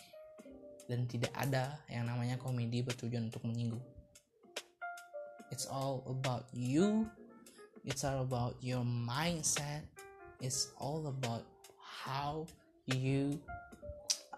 Dan 0.86 1.10
tidak 1.10 1.34
ada 1.34 1.82
yang 1.90 2.06
namanya 2.06 2.38
komedi 2.38 2.82
bertujuan 2.86 3.30
untuk 3.30 3.42
menyinggung. 3.46 3.82
It's 5.50 5.66
all 5.66 6.06
about 6.06 6.46
you 6.54 7.10
it's 7.84 8.04
all 8.04 8.20
about 8.20 8.56
your 8.60 8.84
mindset 8.84 9.84
it's 10.40 10.72
all 10.76 11.06
about 11.08 11.44
how 11.80 12.46
you 12.86 13.38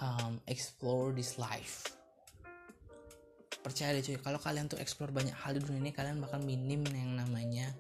um, 0.03 0.43
explore 0.51 1.15
this 1.15 1.39
life. 1.39 1.87
Percaya 3.63 3.95
deh 3.95 4.03
cuy 4.03 4.19
kalau 4.19 4.43
kalian 4.43 4.67
tuh 4.67 4.83
explore 4.83 5.15
banyak 5.15 5.33
hal 5.33 5.55
di 5.55 5.63
dunia 5.63 5.87
ini 5.87 5.93
kalian 5.95 6.19
bakal 6.19 6.43
minim 6.43 6.83
yang 6.91 7.15
namanya 7.15 7.71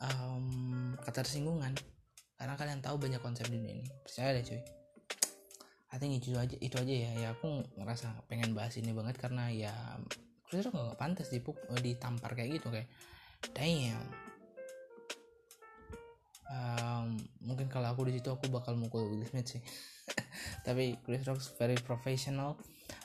um, 0.00 0.96
ketersinggungan. 1.04 1.76
Karena 2.40 2.56
kalian 2.56 2.80
tahu 2.80 2.96
banyak 2.96 3.20
konsep 3.20 3.44
di 3.52 3.60
dunia 3.60 3.84
ini. 3.84 3.86
Percaya 4.00 4.32
deh 4.32 4.44
cuy. 4.48 4.60
I 5.90 5.98
think 6.00 6.22
itu 6.22 6.38
aja 6.40 6.56
itu 6.56 6.76
aja 6.80 6.94
ya. 7.04 7.10
Ya 7.20 7.28
aku 7.36 7.60
ngerasa 7.76 8.24
pengen 8.32 8.56
bahas 8.56 8.80
ini 8.80 8.96
banget 8.96 9.20
karena 9.20 9.52
ya 9.52 9.74
Chris 10.48 10.64
Rock 10.66 10.96
gak 10.96 10.98
pantas 10.98 11.28
dipuk 11.28 11.60
ditampar 11.84 12.32
kayak 12.32 12.58
gitu 12.58 12.72
kayak 12.72 12.88
damn 13.52 14.29
um, 16.50 17.16
mungkin 17.46 17.70
kalau 17.70 17.94
aku 17.94 18.10
di 18.10 18.18
situ 18.18 18.28
aku 18.28 18.50
bakal 18.50 18.74
mukul 18.74 19.06
Will 19.06 19.24
Smith 19.26 19.58
sih. 19.58 19.62
Tapi 20.66 20.98
Chris 21.06 21.24
Rock 21.24 21.40
very 21.56 21.78
professional. 21.78 22.58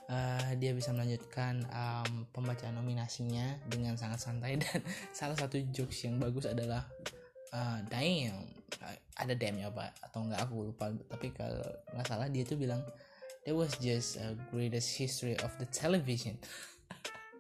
Uh, 0.05 0.53
dia 0.61 0.73
bisa 0.73 0.93
melanjutkan 0.93 1.65
um, 1.69 2.29
pembacaan 2.29 2.77
nominasinya 2.77 3.57
dengan 3.69 3.97
sangat 3.97 4.21
santai 4.21 4.57
dan 4.61 4.81
salah 5.13 5.37
satu 5.37 5.61
jokes 5.73 6.05
yang 6.05 6.21
bagus 6.21 6.45
adalah 6.45 6.85
uh, 7.53 7.81
damn 7.89 8.49
ada 9.17 9.33
damnnya 9.37 9.69
apa 9.69 9.93
atau 10.01 10.25
enggak 10.25 10.41
aku 10.45 10.73
lupa. 10.73 10.89
Tapi 11.09 11.27
kalau 11.33 11.61
nggak 11.93 12.05
salah 12.05 12.27
dia 12.29 12.43
tuh 12.45 12.57
bilang 12.57 12.81
that 13.45 13.53
was 13.53 13.77
just 13.77 14.17
a 14.17 14.33
greatest 14.49 14.93
history 14.97 15.37
of 15.45 15.53
the 15.61 15.69
television. 15.69 16.37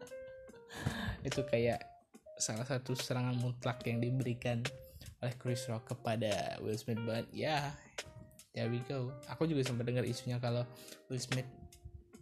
Itu 1.27 1.45
kayak 1.45 1.81
salah 2.37 2.67
satu 2.67 2.93
serangan 2.93 3.37
mutlak 3.41 3.81
yang 3.87 4.01
diberikan 4.03 4.61
oleh 5.23 5.35
Chris 5.39 5.63
Rock 5.71 5.95
kepada 5.95 6.59
Will 6.59 6.77
Smith 6.79 6.99
but 7.07 7.27
ya 7.31 7.59
yeah, 7.59 7.63
there 8.55 8.71
we 8.71 8.79
go. 8.87 9.11
Aku 9.35 9.45
juga 9.45 9.67
sempat 9.67 9.83
dengar 9.83 10.07
isunya 10.07 10.39
kalau 10.39 10.63
Will 11.11 11.19
Smith 11.19 11.47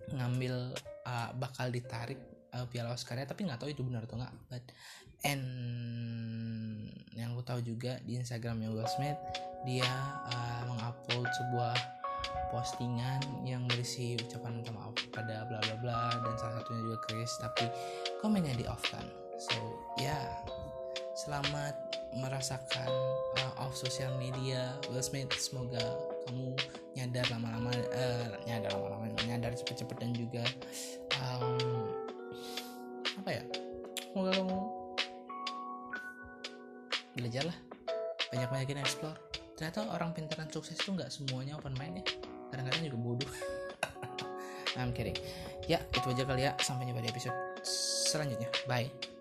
ngambil 0.09 0.73
uh, 1.05 1.29
bakal 1.37 1.69
ditarik 1.69 2.17
uh, 2.53 2.65
piala 2.67 2.91
Oscar-nya 2.91 3.29
tapi 3.29 3.45
nggak 3.45 3.61
tahu 3.61 3.69
itu 3.71 3.85
benar 3.85 4.03
atau 4.03 4.17
enggak 4.19 4.33
but 4.49 4.65
and 5.23 5.45
yang 7.13 7.37
aku 7.37 7.45
tahu 7.45 7.59
juga 7.63 8.01
di 8.03 8.19
Instagramnya 8.19 8.73
Will 8.73 8.89
Smith 8.89 9.17
dia 9.63 9.87
uh, 10.27 10.61
mengupload 10.67 11.29
sebuah 11.29 11.77
postingan 12.53 13.21
yang 13.47 13.65
berisi 13.65 14.13
ucapan 14.19 14.61
minta 14.61 14.69
maaf 14.69 14.93
pada 15.09 15.47
bla 15.49 15.57
bla 15.57 15.75
bla 15.81 15.99
dan 16.21 16.33
salah 16.37 16.61
satunya 16.61 16.81
juga 16.85 16.97
Chris 17.09 17.31
tapi 17.41 17.65
komennya 18.21 18.53
di 18.53 18.65
off 18.69 18.83
kan. 18.93 19.05
So 19.41 19.57
ya 19.97 20.13
yeah, 20.13 20.27
selamat 21.17 21.73
merasakan 22.17 22.89
uh, 23.41 23.63
off 23.63 23.73
sosial 23.77 24.13
media. 24.19 24.73
Will 24.89 25.01
Smith 25.01 25.33
semoga 25.37 25.81
kamu 26.27 26.55
nyadar 26.95 27.25
lama-lama 27.33 27.71
uh, 27.73 28.27
nyadar 28.45 28.71
lama-lama 28.77 29.05
nyadar 29.25 29.51
cepet-cepet 29.57 29.97
dan 29.99 30.11
juga 30.15 30.43
um, 31.19 31.89
apa 33.23 33.29
ya 33.29 33.43
semoga 34.11 34.31
kamu 34.37 34.57
belajar 37.13 37.43
lah. 37.45 37.57
Banyak-banyakin 38.33 38.81
explore. 38.81 39.17
Ternyata 39.53 39.85
orang 39.93 40.17
pintar 40.17 40.41
dan 40.41 40.49
sukses 40.49 40.73
itu 40.73 40.89
nggak 40.97 41.13
semuanya 41.13 41.57
open 41.61 41.77
mind 41.77 42.01
ya. 42.01 42.05
Kadang-kadang 42.49 42.81
juga 42.89 42.97
bodoh. 42.97 43.31
I'm 44.79 44.89
kidding. 44.89 45.17
Ya 45.69 45.77
itu 45.93 46.09
aja 46.09 46.25
kali 46.25 46.49
ya. 46.49 46.57
Sampai 46.57 46.89
jumpa 46.89 47.05
di 47.05 47.09
episode 47.13 47.37
selanjutnya. 48.09 48.49
Bye 48.65 49.12